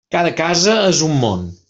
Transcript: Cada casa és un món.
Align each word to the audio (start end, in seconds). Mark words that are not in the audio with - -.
Cada 0.13 0.29
casa 0.39 0.73
és 0.93 1.03
un 1.09 1.15
món. 1.25 1.45